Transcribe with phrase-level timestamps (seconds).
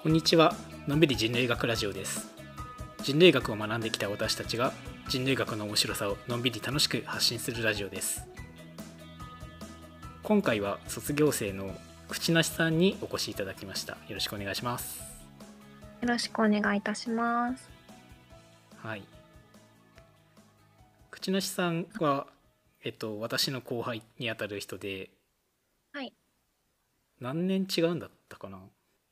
[0.00, 0.54] こんにちは。
[0.86, 2.28] のんびり人類学ラジオです。
[3.02, 4.72] 人類学を学んできた私たちが
[5.08, 8.24] 人類学の面白さをのんびり楽しく発信するラジオです。
[10.22, 11.76] 今回は卒業生の
[12.08, 13.94] 口なしさんにお越しいただきました。
[13.94, 15.00] よろしくお願いします。
[16.00, 17.68] よろしくお願いいたします。
[18.76, 19.02] はい。
[21.10, 22.28] 口なしさんは
[22.84, 25.10] えっと私の後輩にあたる人で
[25.92, 26.12] はい。
[27.20, 28.60] 何年違うんだったかな？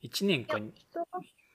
[0.02, 1.06] 1年いやか、人が、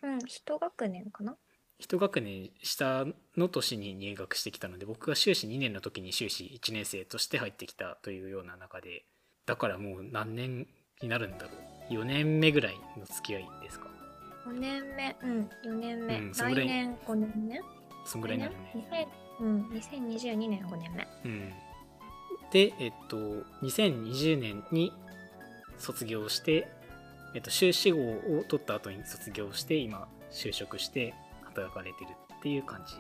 [0.03, 1.37] うん、一学年かな。
[1.79, 3.05] 一学年下
[3.35, 9.03] の年に入学してきたので僕が修士2年の時に修士1年生として入ってきたというような中で
[9.47, 10.67] だからもう何年
[11.01, 11.49] になるんだろ
[11.89, 11.93] う。
[11.93, 13.87] 4年目ぐらいの付き合いですか。
[14.45, 17.59] 五年目、うん、四年目、うん来年五年目？
[18.05, 19.07] そんぐらいになるね。
[19.39, 21.07] 2000うん、二千二十二年五年目。
[21.25, 21.49] うん。
[22.51, 23.17] でえっと
[23.63, 24.93] 2020年に
[25.79, 26.67] 卒業して、
[27.33, 32.95] えっと、修士号を取った後に卒業して今就職して働かれてるっていう感じ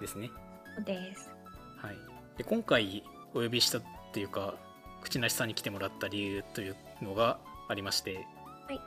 [0.00, 0.30] ですね。
[0.76, 1.32] そうです。
[1.78, 1.96] はい、
[2.36, 3.02] で今回
[3.34, 3.82] お呼びしたっ
[4.12, 4.54] ていうか
[5.02, 8.26] 口なしさんに来てもらった理由というのがありまして、
[8.66, 8.80] はい。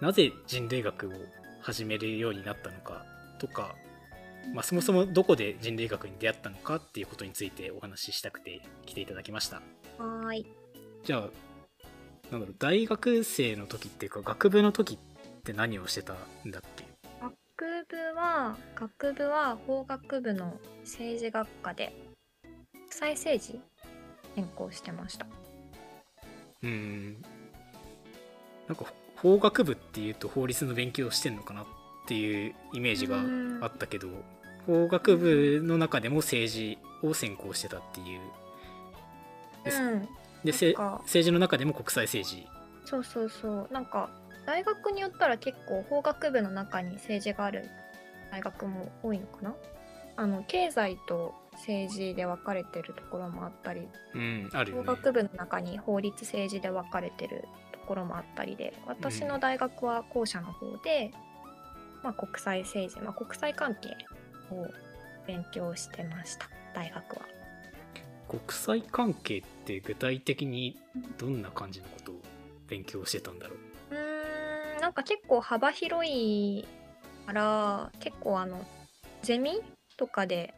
[0.00, 1.12] なぜ人類学を
[1.60, 3.04] 始めるようになったのか
[3.38, 3.74] とか、
[4.52, 9.56] まあ、そもそもどこで人類学に出会ったのかっていうことについてお話ししたくて来ていただきました。
[9.56, 10.46] はーい。
[11.04, 11.28] じゃあ
[12.30, 16.84] なんだろう大学生の時っていうか学部の時って何をしてたんだっけ？
[17.20, 21.94] 学部は、学部は法学部の政治学科で。
[22.72, 23.60] 国際政治。
[24.34, 25.26] 専攻してました。
[26.62, 27.22] うーん
[28.66, 28.86] なんか
[29.16, 31.66] 法学部っていうと法律の勉強をしてんのかなっ
[32.06, 33.18] ていうイメージが
[33.64, 34.08] あったけど
[34.66, 38.20] 法学部の中でも政治を専攻してたっていう
[39.64, 40.08] ですうん。
[40.44, 42.46] で政治の中でも国際政治。
[42.84, 43.68] そうそうそう。
[43.72, 44.10] なんか
[44.46, 47.68] 大学によったら結構法学部の中に政治がある
[48.30, 49.54] 大学も多いのかな？
[50.16, 53.88] あの経済と政治で分かれてるところもあったり。
[54.14, 61.10] うんあるよ法ね学部の中に法律政治で分かれてるところもあったりで私の大学は後者の方で、
[62.02, 63.96] まあ、国際政治、まあ、国際関係
[64.50, 64.66] を
[65.26, 66.48] 勉強してました。
[66.74, 67.22] 大学は。
[68.38, 70.78] 国際関係って具体的に
[71.18, 72.14] どんな感じのことを
[72.68, 73.54] 勉強してたんだろ
[73.90, 73.94] う？
[73.94, 76.66] うーんなんか結構幅広い
[77.26, 78.64] から結構あの
[79.22, 79.60] ゼミ
[79.96, 80.54] とかで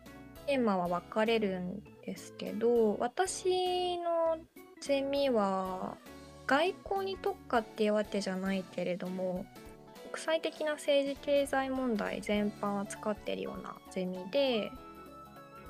[0.47, 4.39] テーマは分かれるんですけど私の
[4.81, 5.97] ゼミは
[6.47, 9.45] 外交に特化っていうわけじゃないけれども
[10.13, 14.71] 国際的な政治経済問題全般を扱ってるようなゼミで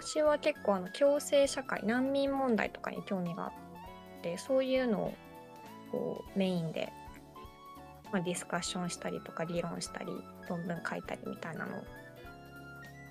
[0.01, 3.53] 私は結構あの共生社会難民問題とかに興味があっ
[4.23, 5.15] てそういうのを
[5.93, 6.93] こうメインで
[8.12, 10.06] まあ、ディスカッションしたりとか議論したり
[10.49, 11.85] 論文書いたりみたいなのを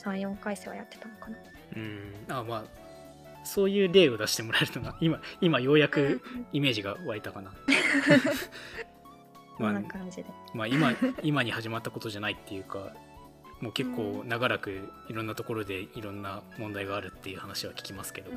[0.03, 1.37] 34回生はやってたのかな。
[1.75, 2.63] うんあまあ
[3.43, 7.55] そういう例を出してもらえるとな 今今ようやくイメージが湧いたかなこ
[9.59, 10.25] まあんな感じで。
[10.53, 12.93] まあ今今に始まったことじゃないっていうか
[13.65, 18.29] もう結構長らくいろんなところでいろんな問題があるっていう話は聞きますけど、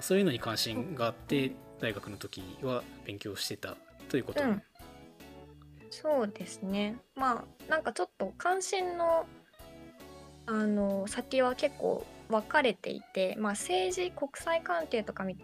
[0.00, 3.76] そういうのに関心があって大学の時は勉強してた
[4.08, 4.62] ということ、うん。
[5.90, 6.96] そうですね。
[7.14, 9.26] まあなんかちょっと関心の
[10.46, 15.36] あの先は結構分かれていて、まあ、政治国際関係とかみ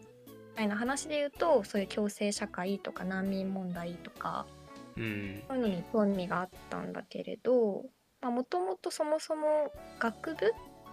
[0.55, 4.47] たいな話で言うとそういう共生社会とか難民問題とか
[4.97, 5.43] うん。
[5.49, 7.85] そういうのに興味があったんだけれど
[8.31, 10.53] もともとそもそも学部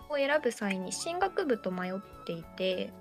[0.09, 1.93] を選ぶ際に進学部と迷っ
[2.25, 2.91] ていて。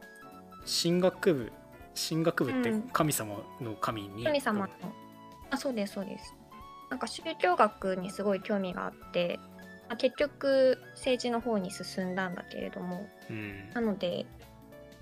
[0.65, 1.53] 進学部？
[1.95, 2.83] 進学部ってうん。
[2.83, 4.69] 神様の神に、神様の。
[5.51, 6.35] あそうですそうです。
[6.91, 9.39] なんか宗教学にすごい興味があって、
[9.89, 13.07] まあ結局政治の方に進んだんだけれども。
[13.29, 13.71] うん。
[13.75, 14.27] なので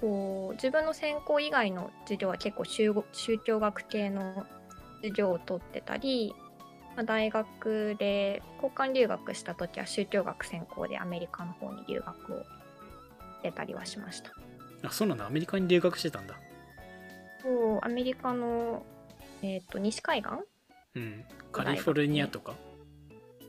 [0.00, 4.46] こう自分の専攻以外の授業は結構宗宗教学系の
[5.02, 6.34] 授業を取ってたり、
[6.96, 12.44] まあ大学で交換留学した時は宗教学専攻でアメリカの方に留学を
[13.42, 14.32] 出たりはしました。
[14.82, 15.26] あそうなんだ。
[15.26, 16.34] アメリカに留学してたんだ。
[17.42, 18.84] そうアメリカの、
[19.42, 20.30] えー、と西海岸？
[20.94, 21.24] うん。
[21.52, 22.54] カリフォルニアとか？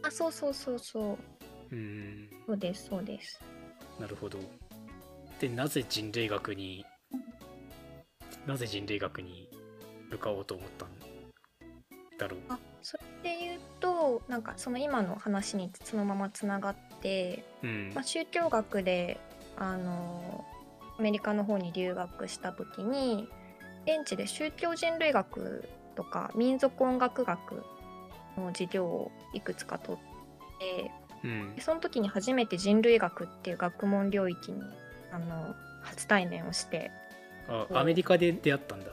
[0.04, 1.18] あそうそうそうそ
[1.72, 1.76] う。
[1.76, 2.30] うん。
[2.48, 3.42] そうですそうです。
[4.00, 4.40] なるほど。
[5.40, 6.86] でなぜ人類学に
[8.46, 9.50] なぜ人類学に
[10.10, 10.90] 向かおうと思ったん
[12.18, 12.40] だろう。
[12.50, 17.92] あそれで言うとなんかその今の話にそのままつながって、うん。
[17.94, 19.20] まあ、宗教学で
[19.58, 20.46] あの
[20.98, 23.28] アメリカの方に留学した時に
[23.86, 27.64] 現地で宗教人類学とか民族音楽学
[28.38, 30.92] の授業をいくつか取って
[31.24, 31.56] うん。
[31.56, 34.62] でその時に初めて人類学っていう学問領域に
[35.12, 36.92] あの初対面をして
[37.48, 38.92] あアメリカで出会ったんだ。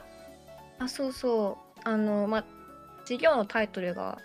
[0.79, 1.81] あそうそう。
[1.84, 2.44] あのまあ
[3.08, 4.19] 授業のタイトルが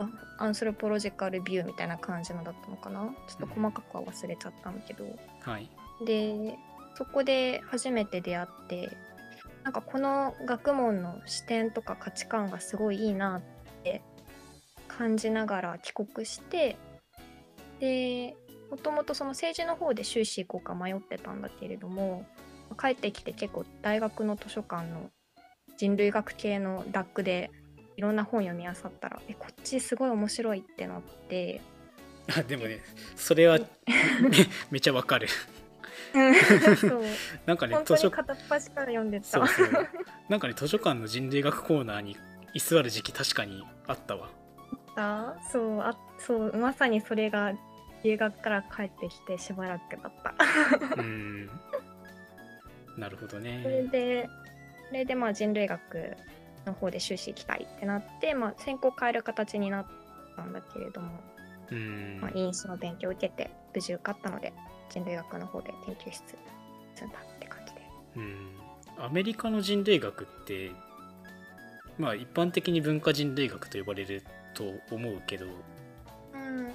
[0.00, 3.08] あアンスロポロジカルビューみたいな感じのだったのかな？
[3.28, 5.04] ちょっと細かくは忘れちゃったんだけど、
[5.40, 5.70] はい。
[6.04, 6.56] で
[6.96, 8.96] そこで初めて出会って
[9.62, 13.42] なんかこの学問の視点とか価値観がすごいいいなっ
[13.84, 14.02] て
[14.88, 16.76] 感じながら帰国して
[17.78, 18.36] で
[18.70, 22.26] もともとその政治の方で修士行こうか迷ってたんだけれども
[22.80, 25.10] 帰ってきて結構大学の図書館の
[25.76, 27.50] 人類学系のラックで
[27.98, 31.60] いろんな本読み漁ったらえこっちすごい面白いってなって。
[32.32, 32.78] あでもね
[33.16, 33.58] それは
[34.22, 34.30] め
[34.70, 35.26] めちゃわかる。
[36.76, 37.02] そう。
[37.44, 39.26] なんかね本当図書に片っ端から読んでた。
[39.26, 39.88] そうそう。
[40.28, 42.16] なんかね図書館の人類学コーナーに
[42.54, 44.28] 居座る時期確かにあったわ。
[44.94, 47.52] あそうあそうまさにそれが
[48.04, 50.34] 留学から帰ってきてしばらくだった。
[50.96, 51.50] うん。
[52.96, 54.28] なるほどそれねで
[54.86, 56.16] それでまあ人類学
[56.68, 59.86] の方で修士行きたいってなって、まあ、専攻変える形になっ
[60.36, 61.10] たんだけれども、
[61.70, 62.20] うん。
[62.20, 64.52] まあ、因子の勉強を受けて無事受かったので
[64.90, 66.22] 人類学の方で研究室
[66.94, 67.80] 積んだって感じで。
[68.16, 68.50] うん。
[68.98, 70.70] アメリカの人類学って
[71.98, 74.22] まあ一般的に文化人類学と呼ばれる
[74.54, 76.70] と思うけど、うん。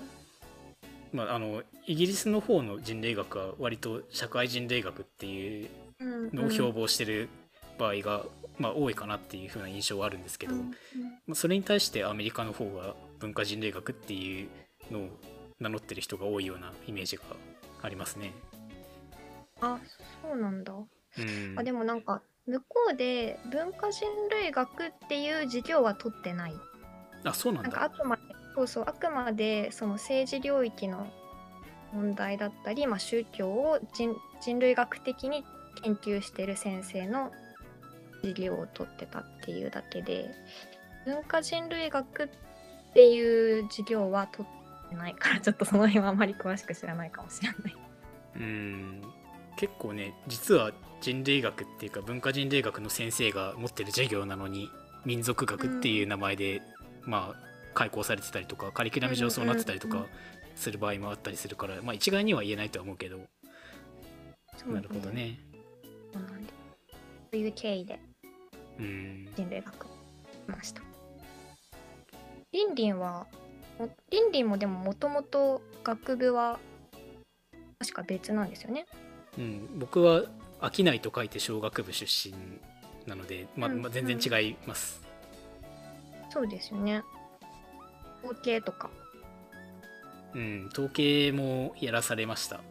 [1.12, 5.70] まあ、あのイギリスの方の人類学は割と社会人類学っていう
[6.00, 6.30] うん。
[6.34, 7.30] のを標榜してる
[7.78, 8.26] 場合が、
[8.58, 10.62] まあ、多いかなっていう風な印象はあるんですけど、ま
[11.32, 15.10] あそれに対してアメリカの方が文化人類学っていうのを
[15.60, 17.24] 名乗ってる人が多いようなイメージが
[17.82, 18.34] ありますね。
[19.62, 19.80] あ
[20.22, 26.54] そうなんだうん、あでもなんか向こうで文化人類学っていう授業は取ってない
[27.24, 27.96] あそうなんなんかあだ。
[27.96, 28.22] くまで
[28.56, 31.08] そうそうあくまでその政治領域の
[31.94, 35.46] 問題だったり、まあ、宗教を人人類学的に
[35.84, 37.32] 研究してる先生の
[38.24, 40.34] 授業を取ってたっていうだけで
[41.06, 42.28] 文化人類学っ
[42.94, 44.48] ていう授業は取
[44.88, 47.76] ってないからちょっとその辺はあまり詳しく知らないかもしれない。
[48.36, 49.02] うん
[49.58, 50.72] 結構ね実は
[51.02, 54.70] 人類学っていうか文化人類学の先生が持ってる授業なのに
[55.06, 56.62] 民族学っていう名前で、
[57.02, 57.44] まあ
[57.74, 60.10] 開講されてたりとかカリキュラム上そうなってたりとかうんうん
[60.56, 63.18] する場合もあったりするから、まあ一概には言えないとは思うけど、
[64.56, 65.10] そうなるほど。
[65.10, 65.40] ね。
[66.14, 66.20] そ
[67.34, 68.13] ういう経緯でうん
[68.78, 69.90] 人類学し
[70.48, 70.82] ました。
[72.52, 73.26] リンリンは
[73.80, 76.60] もリンリンもでももともと学部は
[77.80, 78.86] 確か別なんですよね。
[79.38, 80.24] うん、僕は
[80.62, 82.34] 商いと書いて小学部出身
[83.08, 85.02] なので、まあうんまあ、全然違います。
[86.30, 87.04] そうですよね。
[88.24, 88.90] 統計とか。
[90.34, 92.62] うん、統計もやらされました。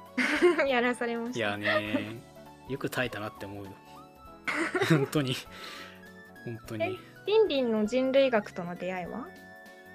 [0.66, 1.40] やらされまいした。
[1.40, 2.22] やね、
[2.68, 3.70] よく耐えたなって思うよ。
[4.88, 5.34] 本当に。
[6.44, 6.98] 本当に。
[7.26, 9.26] リンリンの人類学との出会いは？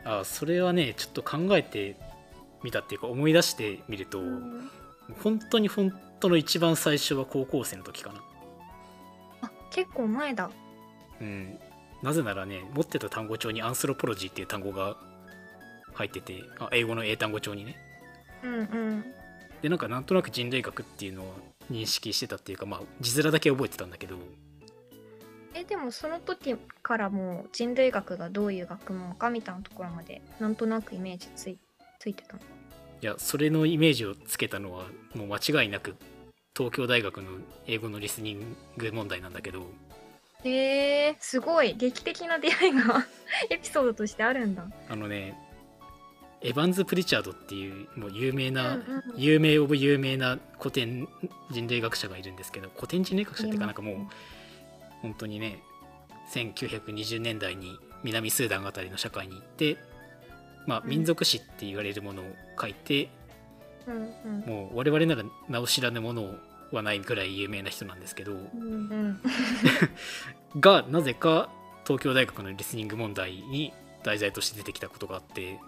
[0.03, 1.95] あ、それはね、ちょっと考えて
[2.63, 4.69] みたっていうか、思い出してみると、うん
[5.23, 8.23] 本当に本当の一番最初は高校生の時かな。
[9.41, 10.49] あ結構前だ。
[11.19, 11.59] うん。
[12.01, 14.95] なぜならね、持ってた単語帳にアンスロポロジーっていう単語が
[15.93, 17.75] 入ってて、あ英語の英単語帳にね。
[18.43, 19.13] うんうん。
[19.61, 21.35] でなんかなんとなく人類学っていうのを
[21.71, 24.15] 認識してたっていうかまあ字面だけ覚えてたんだけど
[25.53, 31.57] えでもその時からもう人類学がどういう学問かみたいなところまでなんとなくイメージつい
[31.99, 32.39] ついてたの？
[33.01, 34.85] いやそれのイメージをつけたのは
[35.15, 35.95] もう間違いなく
[36.55, 37.29] 東京大学の
[37.65, 39.65] 英語のリスニング問題なんだけど
[40.43, 43.05] へえすごい劇的な出会いが
[43.49, 44.65] エピソードとしてあるんだ。
[44.89, 45.35] あのね
[46.43, 48.79] エヴァンズ・プリチャードっていうもう有名な、
[49.15, 51.07] 有名オブ有名な古典
[51.51, 53.95] 人類学者がいるんですけど古典人類学者っていうかなんかもう
[55.01, 55.61] 本当にね
[56.31, 59.77] 1920年代に南スーダンあたりの社会に行って、
[60.65, 60.89] まあ、うん。
[60.89, 62.25] 民族史って言われるものを
[62.59, 63.09] 書いて、
[64.45, 66.35] もう我々なら名を知らぬもの
[66.71, 68.33] はないぐらい有名な人なんですけど
[70.59, 71.49] がなぜか
[71.83, 75.59] 東京大学のリスニング問題に題材として出てきたことがあって、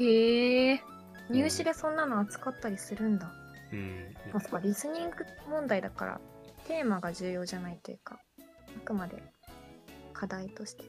[0.00, 0.80] へえ
[1.30, 3.30] 入試でそんなの扱ったりするんだ。
[3.72, 5.16] うん、あそっかリスニング
[5.50, 6.20] 問題だから
[6.66, 9.22] テーマが重要じゃないというかあくまで
[10.12, 10.84] 課題として。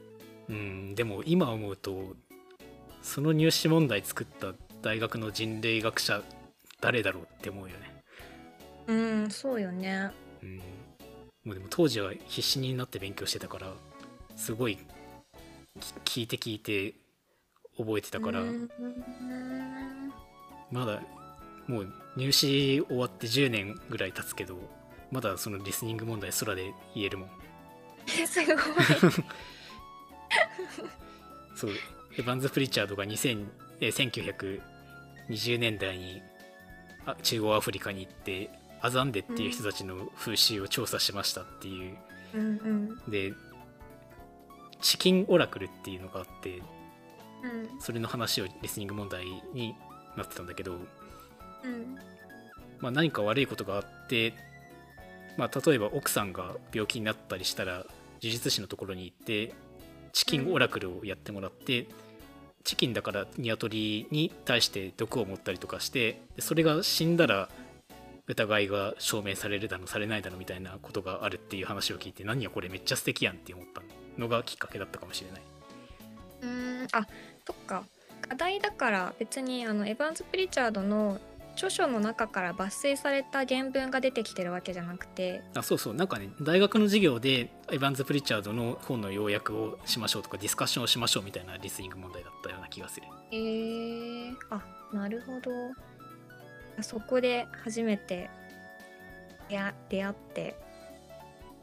[0.48, 2.16] うん、でも今思うと
[3.02, 6.22] その入試問題作った大学の人類学者
[6.80, 8.02] 誰だろうって思うよね。
[8.86, 10.10] うんそうよね。
[10.42, 10.56] うん、
[11.44, 13.72] もうでも当時は必死になって勉強してたから
[14.36, 14.78] すごい
[16.04, 16.94] き聞いて聞いて
[17.80, 18.68] 覚えてたから、うん。
[20.70, 21.00] まだ
[21.66, 24.56] もう入試終わって10年ぐらい経つけど
[25.10, 27.30] まだそのリスニング問題空で言えるもん。
[28.06, 28.56] え すごい。
[31.54, 31.70] そう。
[31.70, 33.46] エヴァンズ・プリチャードが2000
[33.80, 34.60] えー
[35.40, 36.22] 1920年代に
[37.06, 38.50] あ中央アフリカに行って
[38.82, 41.96] アザンデっていう人たちの風習を調査しましたっていう、
[42.34, 42.44] うんう
[43.08, 43.10] ん。
[43.10, 43.32] で
[44.80, 46.62] チキンオラクルっていうのがあって
[47.42, 49.74] うんそれの話をリスニング問題に
[50.16, 51.98] なってたんだけど、うん
[52.80, 54.34] まあ、何か悪いことがあって、
[55.36, 57.86] まあ、例えば奥さんが病気になったりしたら呪
[58.20, 59.54] 術師のところに行って
[60.12, 61.86] チキンオラクルをやってもらって、
[62.64, 67.48] チキンだからニワトリに対して毒を持ったりとかしてでそれが死んだら
[68.26, 73.82] 疑いが証明されるだのされないだのみたいなことがあるっていう話を聞いて何やこれめっちゃ素敵やんって思った
[74.18, 75.42] のがきっかけだったかもしれない。
[76.42, 77.06] うんあ
[77.46, 77.84] そっか。
[78.28, 81.18] 課題だから別にあのエヴァンズ・プリチャードの
[81.54, 85.42] 著書の中から抜粋された原文が出てきてるわけじゃなくて。
[85.54, 85.94] あそうそう。
[85.94, 93.06] なんかね大学の授業でエヴァンズ・プリチャードの本の要約をしましょうとかディスカッションをしましょうみたいなリスニング問題だったような気がする。
[93.32, 95.50] えー、あなるほど。
[96.82, 98.30] そこで初めて
[99.48, 100.56] 出会出会って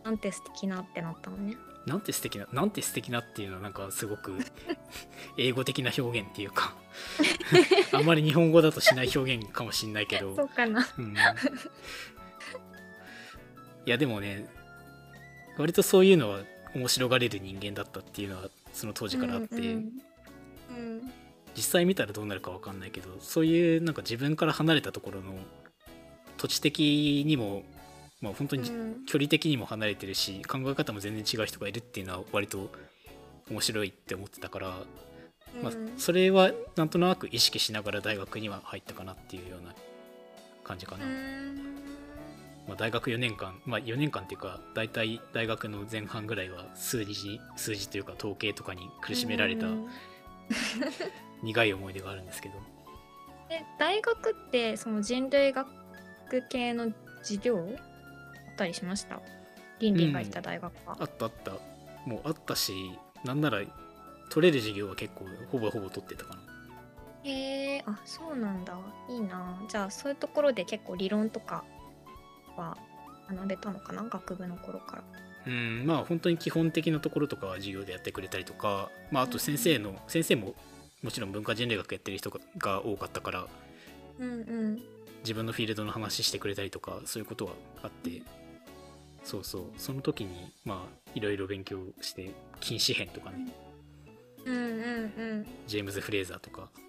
[0.04, 1.56] なんて素敵なってなったのね
[1.88, 4.38] なんて素敵ななんて素敵なっていうのはなんかすごく
[5.38, 6.76] 英語的な表現っていうか
[7.94, 10.36] あんまり日本語だとしない表現かもしんないけど。
[10.36, 10.86] そうかな。
[10.98, 11.16] うん。
[13.86, 14.50] いやでもね
[15.58, 16.42] 割とそういうのは
[16.76, 19.92] 面白がれる人間だったっていうのはその当時からあって、うん
[20.70, 21.12] うん。
[21.56, 25.34] 実際見たらどうなるか分かんないけどそういうなんか自分から離れたところの
[26.38, 27.64] 土地的にも、
[28.22, 29.06] まあ、本当にうん。
[29.06, 32.70] 距離的にも離れてるし考え方も全然違う人がいるっていうのは割と
[33.50, 34.68] 面白いって思ってたから、
[35.62, 39.74] まあうん、それはなんとなく意識しながら大学には入ったかなっていうような
[40.64, 41.06] 感じかな。
[41.06, 41.78] うん。
[42.68, 49.88] まあ、大学4年間、まあ、4年間っていうか大体大学の前半ぐらいは数字数字というか統計とかに苦しめられたうん。
[51.44, 52.56] 苦い思い出があるんですけど。
[53.48, 55.70] で大学ってその人類学
[56.50, 57.97] 系の授業あ
[58.58, 59.22] ったりしました？
[59.80, 61.52] 倫理がいた大学は、あったあった。
[62.06, 62.74] もうあったし
[63.24, 63.62] なんなら
[64.30, 66.42] 取れる授業は結構ほぼほぼ取ってたかな。
[67.24, 68.76] へえあそうなんだ。
[69.10, 69.62] いいな。
[69.70, 71.64] じゃあそういうところで結構理論とか
[72.56, 72.76] は
[73.30, 74.04] 学べたのかな？
[74.04, 75.04] 学部の頃から。
[75.46, 75.86] うん。
[75.86, 80.56] まあ本当に基本的なところとかは授業でやってくれたりとか、まあ、あと先生の先生も
[81.04, 83.48] もちろん文化人類学やってる人がが多かったから
[84.20, 84.82] うんうん。
[85.24, 87.52] 自分のフィールドの話してくれたりとかそういうことは
[87.84, 88.22] あって
[89.28, 89.64] そうそう。
[89.78, 93.54] その時にまあいろいろ勉強して禁止編とかね。
[94.46, 96.70] うんうんジェームズ・フレーザーとか。
[96.82, 96.88] うん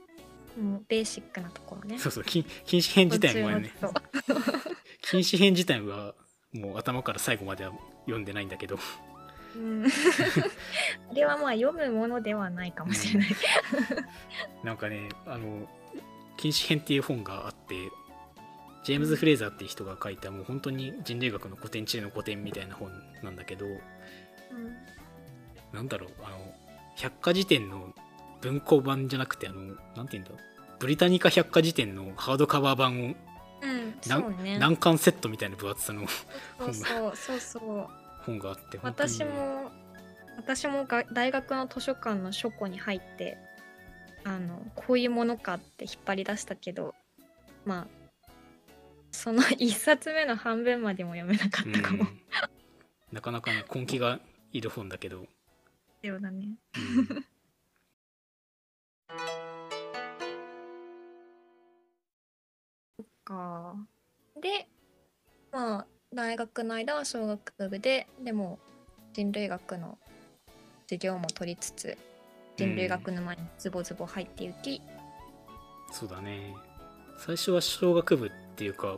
[0.58, 1.98] もうベーシックなところね。
[1.98, 3.72] そうそう禁禁止編自体もね
[5.02, 6.14] 禁止編自体は
[6.52, 7.72] もう頭から最後までは
[8.06, 8.76] 読んでないんだけど。
[8.76, 9.86] 人うん。
[11.10, 13.28] あれはまあ読むものではないかもしれない、
[14.64, 15.68] なんかねあの
[16.36, 17.74] 禁止編っていう本があって
[18.88, 22.90] ジェームズ・フレーザーっていう人が書いたもう本当に人類学の古典中の古典みたいな本
[23.22, 23.66] なんだけど
[25.74, 26.38] なんだろうあの
[26.96, 27.92] 百科事典の
[28.40, 30.38] 文庫版じゃなくてあのなんて言うんだろう
[30.78, 33.14] ブリタニカ百科事典のハードカバー版を
[33.60, 34.58] うん、ね。
[34.58, 36.06] 何巻セットみたいな分厚さの
[36.58, 37.88] そうそうそうそう。
[38.24, 39.70] 本があって私も
[40.38, 43.36] 私もが大学の図書館の書庫に入って
[44.24, 46.94] あのこういうものかって引っ張り出したけど
[47.66, 47.97] まあ
[49.10, 52.04] その 一冊目の半分までも読めなかったかも。
[52.04, 52.20] うん。
[53.12, 54.20] なかなかね根気が
[54.52, 55.26] いる本だけど、
[56.04, 56.48] そうだね。
[56.76, 57.24] うん。
[63.28, 63.76] か。
[64.40, 64.66] で
[65.52, 68.58] まあ大学の間は小学部ででも
[69.12, 69.98] 人類学の
[70.84, 71.98] 授業も取りつつ
[72.56, 74.80] 人類学沼にズボズボ入っていき、
[75.92, 76.54] そうだね。
[77.18, 78.96] 最初は小学部っていうか、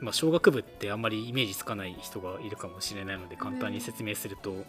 [0.00, 4.64] まあ、小学部ってあんまりイメージつかない人がいるかもしれないので簡単に説明すると、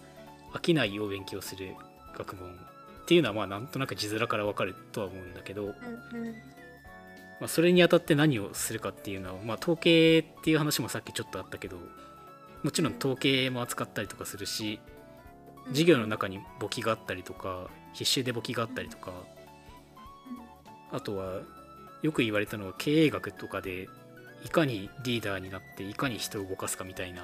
[0.54, 1.76] 飽きないを勉強する
[2.18, 5.68] 学問っていうのはまあなんとなく字面からわかるとは思うんだけど、
[7.40, 11.78] まあ、それにあたって何をするかっていうのは、まあ、統計っていう話もさっきちょっとあったけど
[12.64, 14.82] もちろん統計も扱ったりとかするし
[15.70, 19.14] 授業の中に簿記があったりとか必修で簿記があったりとか
[20.92, 21.42] あとは
[22.02, 23.88] よく言われたのは経営学とかで
[24.44, 27.24] いかにリーダーになっていかに人を動かすかみたいな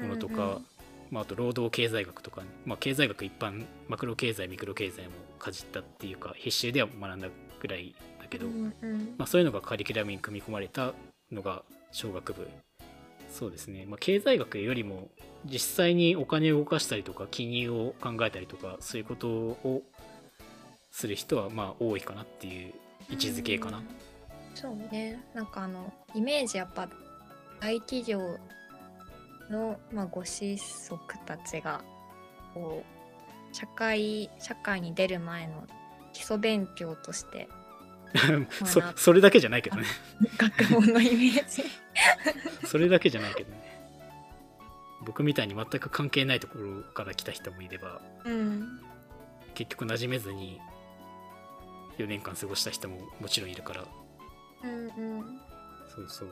[0.00, 0.66] ものとか、うんうん。
[1.10, 7.28] まあ、あと労働経済学とか、まあ、経済学一般マクロ経済ミクロ経済もかじったっていうか必修では学んだ
[7.60, 9.14] ぐらいだけど、うんうん。
[9.18, 10.92] まあ、そういうのがカリキュラムに組み込まれた
[11.32, 11.62] のが
[11.92, 12.48] 小学部。
[13.30, 15.08] そうですね、まあ、経済学よりも
[15.44, 19.82] 実際にお金を動かしたりとか金融を考えたりとかそういうことを
[20.90, 22.74] する人はまあ多いかなっていう
[23.08, 23.84] 位置づけかな、うん
[24.60, 25.18] そうね。
[25.34, 26.88] なんかあのイメージやっぱ
[27.60, 28.36] 大企業
[29.48, 31.82] の、まあ、ご子息たちが
[32.54, 35.66] こう社会社会に出る前の
[36.12, 37.48] 基礎勉強として
[38.66, 39.86] そそれだけじゃないけどね。
[40.36, 41.64] 学問のイメージ。
[42.66, 43.70] それだけじゃないけどね。
[45.02, 48.80] 僕みたいに全く関係ないところから来た人もいればうん。
[49.54, 50.60] 結局馴染めずに
[51.98, 53.86] 4年間過ごした人ももちろんいるから
[54.62, 54.70] うん
[55.18, 55.40] うん。
[55.94, 56.28] そうそう。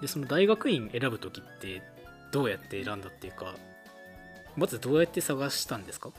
[0.00, 1.82] でその大学院選ぶ時って
[2.32, 3.54] どうやって選んだっていうか
[4.56, 6.10] まずどうやって探したんですか？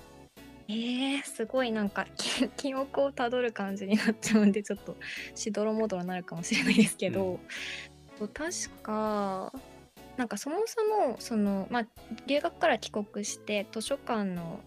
[0.70, 4.98] えー、すごいなんかき 記憶をたどる感じになっちゃうんでちょっと
[5.36, 7.40] しどろもどろになるかもしれないですけど、
[8.34, 9.54] 確か
[10.18, 11.88] なんかそもそもその、まあ、
[12.26, 14.60] 留学から帰国して図書館の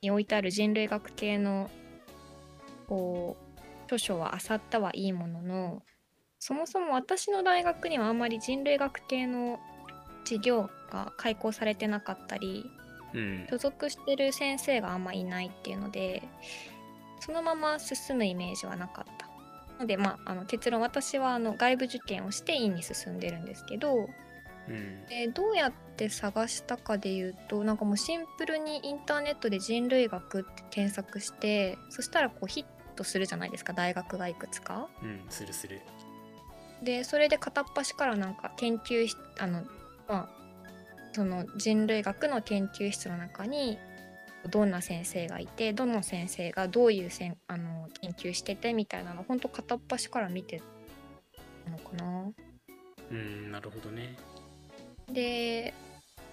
[0.00, 1.70] に置いてある人類学系の
[2.86, 5.82] こう著書は漁ったはいいものの
[6.38, 9.58] そもそも私の大学にはあんまり人類学系の
[10.24, 12.64] 授業が開講されてなかったり
[13.14, 13.46] うん。
[13.50, 16.22] 所属してる先生があんまいないっていうので
[17.20, 19.28] そのまま進むイメージはなかった。
[19.80, 24.08] のでまああの結論私はあの外部受験をして院に進んでるんですけど
[24.68, 25.06] うん。
[25.06, 32.64] でどうやって探したかで言うとなんかもうシンプルにインターネットで人類学って検索してそしたらこうヒッ
[32.96, 34.88] トするじゃないですか大学がいくつか。
[35.02, 35.80] うんするする
[36.82, 39.62] でそれで片っ端からなんか研究しあの
[40.08, 40.28] まあ
[41.12, 43.78] その人類学の研究室の中に
[44.50, 50.62] どんな先生がいてどの先生がどういうせんあの研究しててみたいなのほんと片っ端から見て
[51.64, 52.32] たのかな。
[53.10, 54.16] うんなるほどね
[55.10, 55.72] で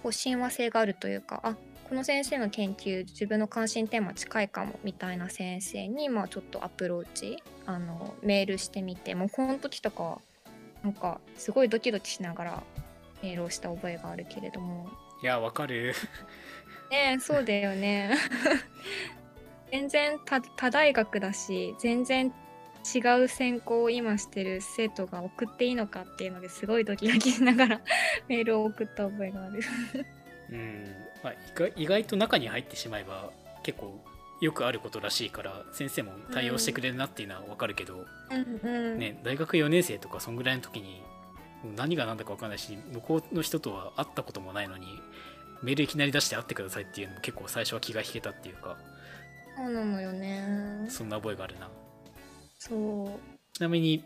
[0.02, 1.56] こう親和性があるというかあ
[1.88, 10.18] この先生の研究自分の関心テーマ近いかもみたいな先生にまあちょっとアプローチあのメールしてみてもうこの時とかは
[10.86, 12.62] なんかすごいドキドキしながら
[13.20, 14.88] メールをした覚えがあるけれども。
[15.20, 15.94] いやわかる。
[16.92, 18.16] ねえそうだよね。
[19.72, 22.32] 全然他他大学だし全然
[22.94, 27.80] 違う専攻を今してる生徒が送っていいのかっていうのですごいドキドキしながら
[28.28, 29.60] メールを送った覚えがある。
[30.50, 30.94] うん、
[31.24, 33.32] まあ、意外意外と中に入ってしまえば
[33.64, 34.00] 結構
[34.40, 38.04] よくあることらしいから先生も対応してくれるなっていうのはわかるけど、
[38.62, 41.02] ね、大学4年生とかそんぐらいの時に
[41.74, 44.86] 何が何だか分かんないし向こうの人とは会ったこともないのに
[45.62, 48.76] メールいきなり出して会ってくださいっていうのも結構最初は気が引けたっていうか
[49.56, 50.86] そうなのよね。
[50.90, 51.70] そんな覚えがあるな
[52.58, 53.18] そ
[53.54, 54.04] ちなみに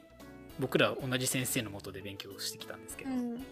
[0.60, 3.08] 僕ら同じ先生のもとで勉強してきたんですけう。
[3.08, 3.44] ど、うん。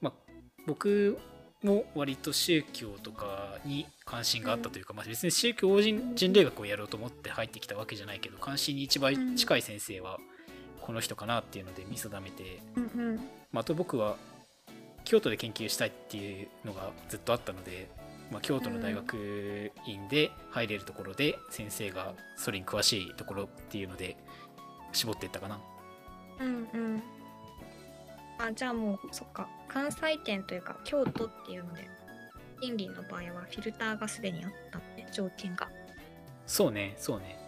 [0.00, 0.32] まあ、
[0.66, 1.18] 僕
[1.62, 10.18] も割と宗教とかに関心があったというか、まあ、別に宗教人人類学をやろうと思って入ってきたわけじゃないけど関心に一番近い先生は
[10.80, 13.16] この人かなっていうので見定めて、うんうん。
[13.52, 14.16] まあ、あと僕は
[15.04, 17.90] 京都で研究したいっていうのがずっとあったので、
[18.30, 24.16] まあ、京都の大学院で入れるところで先生がそれに詳しいところっていうので
[24.92, 25.58] 絞っていったかな。
[26.40, 27.02] うんうん。
[28.38, 29.48] あ、じゃあもう、そっか。
[29.68, 31.88] 関西圏というか、京都っていうので、
[32.60, 35.68] 賃金の場合はフィルターがすでにあったって、条件が。
[36.46, 37.38] そうねそうね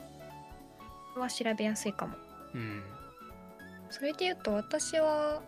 [1.14, 2.16] これは調べやすいかも。
[2.54, 2.82] うん
[3.88, 5.42] それで言うと、私は、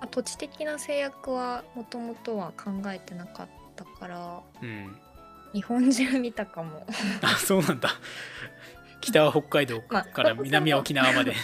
[0.00, 4.96] あ土地的な制約はもともとは考えてなかったから、うん
[5.52, 6.86] 日本中見たかも。
[7.22, 7.88] あそうなんだ
[9.00, 11.34] 北は北海道まあから南は沖縄まで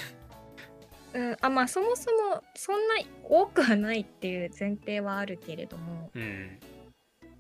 [1.15, 2.95] うん、あまあそもそもそんな
[3.29, 6.11] 多くはないっていう前提はあるけれども。
[6.15, 6.59] うん。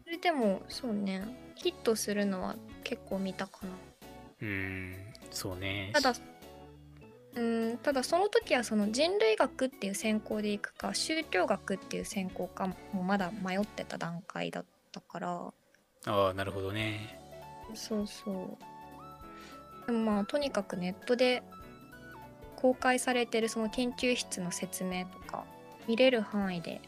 [0.04, 1.52] それでもそうね。
[1.54, 3.72] ヒットするのは結構見たかな。
[4.42, 4.94] うん
[5.30, 5.90] そうね。
[5.94, 6.14] ただ
[7.34, 15.52] うんただその時はその人類学っていう専攻でいくか宗教学っていう専攻かもまだ迷ってた段階だったから。
[16.04, 17.18] ああなるほどね。
[17.74, 18.58] そうそ
[19.82, 19.86] う。
[19.86, 21.42] でもまあとにかくネットで
[22.62, 25.44] 公開されてるその研究室の説明とか
[25.88, 26.80] 見れる範囲で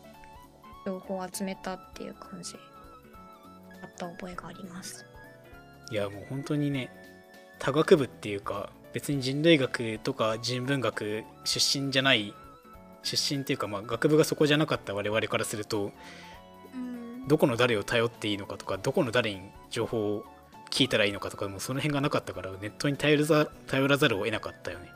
[0.87, 2.59] 情報を集めたっていう感じだ
[3.89, 5.05] った覚えがあります。
[5.91, 6.91] いやもう本当にね
[7.59, 12.33] 多学部っていうか別に人類学とか人文学出身じゃない
[13.03, 15.93] 出身っていうかまあ学部がそこじゃなかった我々からすると
[16.75, 20.25] うんどこの誰を頼っていいのかとかどこの誰に情報を
[20.71, 24.89] 聞いたらいいのかとかもその辺がなかったからネットに頼るざ頼らざるを得なかったよね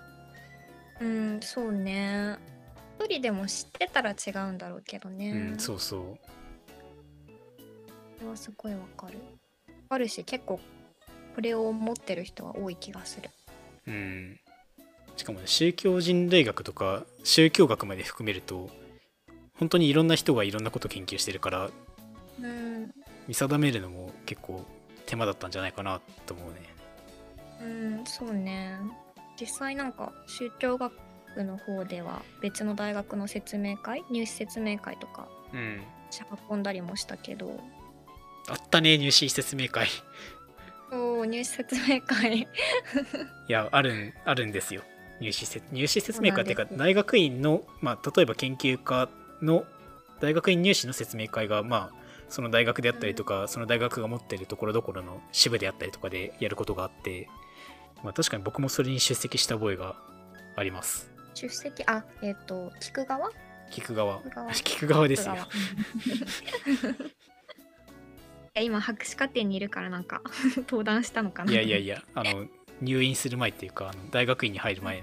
[1.00, 2.36] うんそうね。
[2.98, 6.18] 一人でも知ってたら違うんだろうけどね、うんそうそう。
[8.18, 9.18] それはすごいわかる。
[9.88, 10.60] あるし結構
[11.34, 13.30] これを持ってる人は多い気がする。
[13.86, 14.40] うん。
[15.16, 18.70] しかもね宗教人類学とか宗教学まで含めると
[19.58, 21.70] 本当にいろんな人がいろんなこと研究してるから
[22.40, 22.92] うん。
[23.26, 24.64] 見定めるのも結構
[25.06, 26.78] 手間だったんじゃないかなと思うね。
[27.60, 28.78] うんそうね
[29.40, 30.92] 実際なんか宗教学
[31.36, 35.82] の方では別の大学の説明会入試説明会とかうん。
[36.10, 37.60] 足運んだりもしたけど。
[38.48, 39.88] あったね入試説明会。
[40.90, 42.38] そう入試説明会。
[42.40, 42.46] い
[43.48, 44.82] やあるんあるんですよ。
[45.20, 49.08] 入試せ入試説明会っていうか大学院の、まあ、例えば研究科
[49.42, 49.64] の
[50.20, 51.98] 大学院入試の説明会がまあ
[52.28, 57.26] その大学であったりとか、その大学が持ってるところどころの支部であったりとかでやることがあって、
[58.02, 59.96] まあ、確かに僕もそれに出席した覚えが
[60.56, 61.10] あります。
[61.34, 63.30] 出席あえっ、と聞く側？
[63.70, 64.20] 聞く側。
[64.22, 65.06] 聞く側。
[65.08, 65.36] ですよ
[68.60, 70.20] 今博士課程にいるからなんか
[70.68, 71.52] 登壇したのかな。
[71.52, 72.48] いやいやいやあの
[72.80, 75.02] 入院する前っていうかあの大学院に入る前、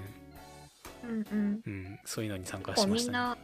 [1.04, 1.60] うんうん。
[1.64, 2.94] うん、そういうのに参加しましたね。
[3.04, 3.38] みんな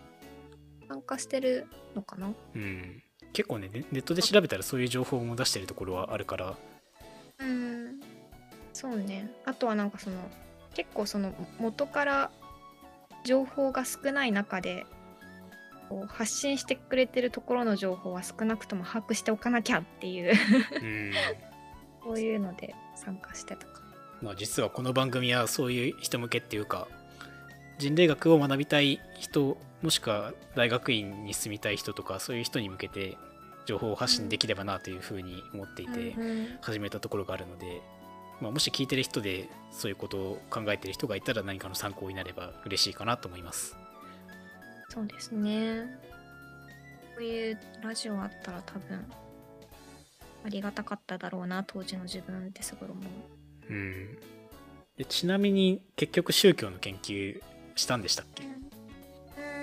[0.88, 2.30] 参加してるのかな？
[2.54, 6.56] うん、結構ねネネットで調べたらそういう情報も出してるところはあるから。
[7.38, 7.71] うん
[8.72, 9.30] そうね。
[9.44, 10.16] あとはなんかその
[10.74, 12.30] 結構その元から
[13.24, 14.86] 情報が少ない中で
[15.88, 20.32] こう発信してくれてるところの情報は少なくとも把握しておかなきゃっていう。
[20.82, 21.12] うん。
[22.04, 23.82] そういうので参加してたか。
[24.22, 26.88] まあ実はこの番組はそういう人向けっていうか
[27.78, 33.16] 人類学を学びたい人もしくは大学院に進みたい人とかそういう人に向けて
[33.66, 36.58] 情報を発信できればなというふうに思っていてうんうん。
[36.60, 37.82] 始めたところがあるので、
[38.42, 43.76] まあ、もし聞いてる人でそういうことを考えてる人がいたら何かの参考になれば嬉しいかなと思います。
[44.88, 45.84] そうですね。
[47.14, 49.06] こういうラジオあったら多分
[50.44, 53.04] ありがたかっただろうな当時の自分ってすごい思う。
[53.70, 54.18] うん、
[54.98, 57.40] でちなみに結局宗教の研究
[57.76, 58.42] したんでしたっけ？
[58.42, 58.50] うー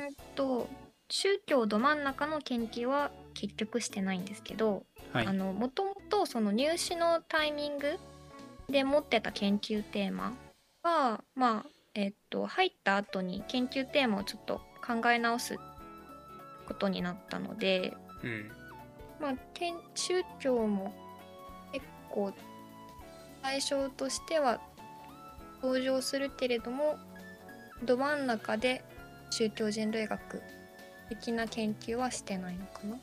[0.10, 0.70] んと
[1.10, 8.00] 宗教ど真ん中の研究は結局してないんですけど、もともとその入試のタイミング
[8.70, 10.34] で持ってた研究テーマ
[10.84, 15.58] はまあえっと入った後に研究テーマをちょっと考え直す
[16.68, 18.52] ことになったのでうん。
[19.20, 20.94] まあ天宗教も
[21.74, 22.34] 結構
[23.42, 24.62] 対象としては
[25.62, 26.98] 登場するけれども
[27.84, 28.84] ど真ん中で
[29.30, 30.42] 宗教人類学
[31.10, 32.98] 的な研究はしてないのかな。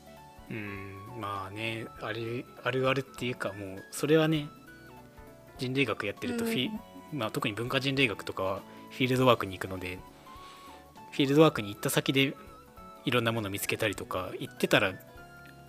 [0.49, 1.19] うん。
[1.19, 4.47] まあねあるあるあるっていうかもうそれはね
[5.57, 6.69] 人類学やってるとフィ、
[7.13, 9.99] まあ、特に文化人類学とかはフィールドワークに行くので
[11.11, 12.35] フィールドワークに行った先で
[13.05, 14.93] いろんなものを見つけたりとか行ってたら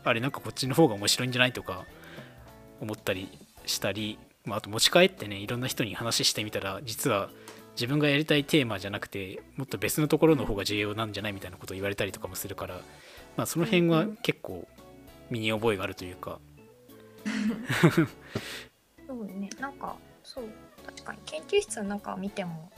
[0.04, 1.84] あれなんかこっちの方が面白いんじゃないとか
[2.80, 3.28] 思ったり
[3.66, 7.30] したり、まあ、あと持ち帰ってねいろんな人に話してみたら実は
[7.74, 12.80] 自分がやりたいテーマじゃなくてもっと別のところの方が重要なんじゃないみたいなことを言われたりとかもするから、
[13.36, 14.66] まあ、その辺は結構
[15.30, 16.40] 身に覚えがあるというか、
[19.08, 19.48] そうね。
[19.58, 20.44] なんかそう。
[20.86, 21.18] 確かに。
[21.24, 22.70] 研究室の中を見ても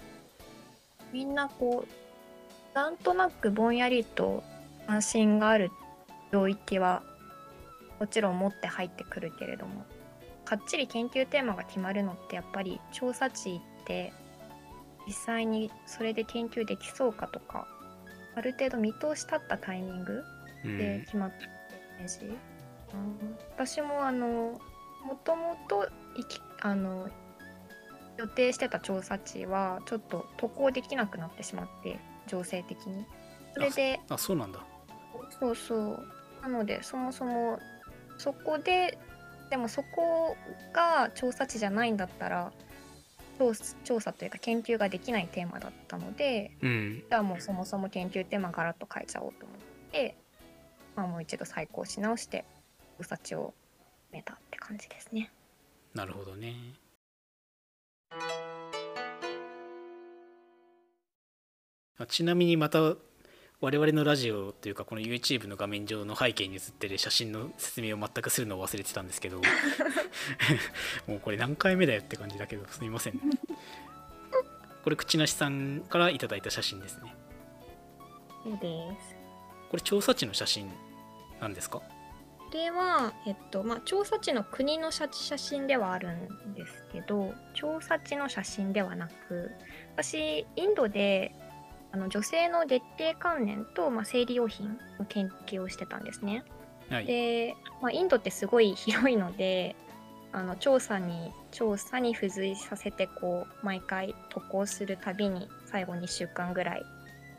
[1.12, 4.42] みんなこうなんとなくぼんやりと
[4.86, 5.70] 関心がある
[6.32, 7.02] 領域は
[7.98, 9.84] もちろん持って入ってくるけれども
[10.44, 14.12] かっちり研究テーマが決まるのってやっぱり調査地行って
[15.06, 17.66] 実際にそれで研究できそうかとか
[18.36, 20.22] ある程度見通し立ったタイミング
[20.64, 20.78] うん。
[20.78, 21.48] で決まったイ
[21.98, 22.36] メージ、うん。
[23.56, 24.60] 私もあの
[25.04, 27.08] もともと行きあの
[28.18, 33.06] 予定してた調査地はちょっと渡航できなくなってしまって情勢的に。
[33.54, 34.60] それであそうなんだ。
[35.38, 36.06] そうそう。
[36.42, 37.58] なのでそもそも
[38.18, 38.98] そこで
[39.50, 40.36] でもそこ
[40.72, 42.52] が調査地じゃないんだったら
[43.38, 43.52] 調
[43.84, 47.04] 調査というか研究ができないテーマだったのでうん。
[47.08, 49.58] じゃあもうそもそも研究テーマガラッと変えちゃおうと思っ
[49.92, 50.16] て、
[50.94, 52.44] まあ、もう一度再考し直して
[52.98, 53.59] 調査地を決
[54.12, 55.30] めたって感じですね。
[55.94, 56.54] なるほどね
[61.98, 62.94] あちなみにまた
[63.60, 69.40] 我々のラジオというかこの YouTube の画面上の背景に映ってる写真の説明を全くするのを忘れてたんですけど
[71.06, 73.20] もうこれ何回目だよって感じだけどすみませんね
[74.82, 77.14] これ口なしさんからいただいた写真ですね
[78.44, 79.14] そうです。
[79.70, 80.72] これ調査地の写真
[81.40, 81.82] なんですか？
[82.52, 89.50] れは、えっとまあ、調査地の国の写写真ではあるんですけど調査地の写真ではなく
[89.96, 91.34] 私インドで
[91.92, 96.44] あの女性の月経関連と、まあ、生理用品の研究をしてたんですね。
[96.88, 99.76] はいで、まあ、インドってすごい広いので
[100.32, 106.82] あの調査に調査に付随させてこう毎回渡航するたびに最後2週間ぐらい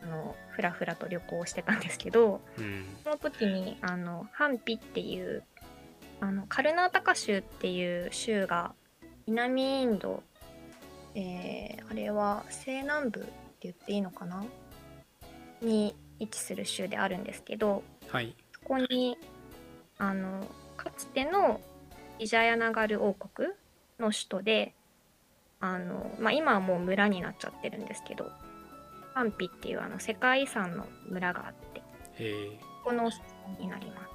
[0.02, 5.42] あのふらふらと旅行をしてたんですけどうんその時にあのハンピっていう
[6.20, 8.74] あのカルナータカ州っていう州が
[9.26, 10.22] 南インド、
[11.14, 13.30] えーあれは西南部って
[13.62, 14.42] 言っていいのかな？
[15.60, 18.34] に位置する州であるんですけどはい。
[18.54, 19.18] そこに
[19.98, 21.60] あのかつての
[22.18, 23.48] ビジャヤナガル王国
[23.98, 24.74] の首都で
[25.60, 28.30] あの、まあ、今はもう村になっちゃってるんですけど
[29.14, 31.82] ハンピっていうあの世界遺産の村があって
[32.18, 32.24] え。
[32.24, 32.50] ー、
[32.84, 33.22] ここのおすす
[33.58, 34.06] めになりま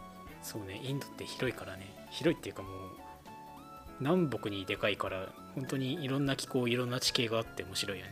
[0.43, 0.51] す。
[0.53, 0.79] そうね。
[0.83, 1.87] インドって広いからね。
[2.11, 2.71] 広いっていうかもう
[3.99, 8.11] 南北にでかいから本当にいろんな気候いろんな地形があって面白いよね。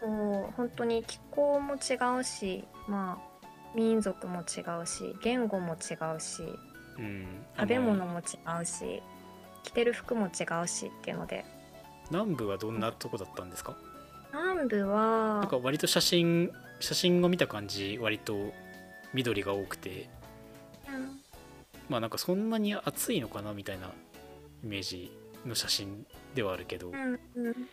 [0.00, 6.42] そう本当に気候も違うしまあ民族も違うし言語も違うし
[6.98, 7.44] うん。
[7.56, 8.22] 食べ物も違
[8.62, 9.02] うし
[9.62, 11.44] 着てる服も違うしっていうので。
[12.10, 13.74] 南部はどんなとこだったんですか？
[14.34, 18.52] 南部はなんか割と写真写真を見た感じ割と
[19.12, 20.10] 緑が多くて。
[20.88, 21.20] うん。
[21.88, 23.92] まあなんかそんなに暑いのかなみたいな
[24.64, 25.12] イメージ
[25.46, 27.68] の写真ではあるけど、うんうん。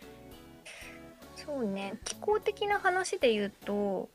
[1.34, 1.98] そうね。
[2.04, 4.08] 気候的な話で言うと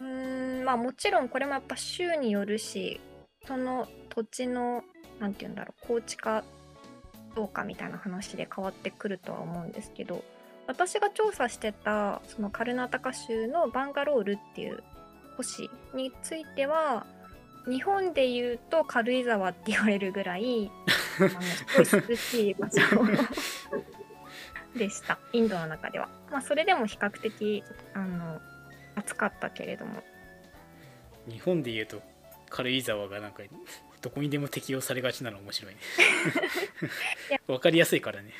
[0.00, 3.00] うーんまあもちろんこれもやっぱ州によるし
[3.46, 4.82] その土地の
[5.20, 6.44] なんて言うんだろう高地か
[7.34, 10.22] どうかみたいな話で変わってくるとは思うんですけど
[10.66, 14.82] 私が調査してたそのカルナタカ州のバンガロールっていう
[15.36, 17.06] 都市については
[17.66, 20.70] 日本で言うと軽井沢って言われるぐらい
[21.18, 22.80] あのすごい涼しい場所
[24.76, 25.18] でした。
[25.32, 27.62] インドの中では、まあ、それでも比較的
[27.94, 28.40] あの
[28.96, 30.02] 暑かったけれども。
[31.28, 32.02] 日本で言うと
[32.50, 33.42] 軽井沢がなんか
[34.02, 35.80] どこにでも適用されがちなの面白いね。
[37.30, 37.40] いや。
[37.48, 38.32] わかりやすいからね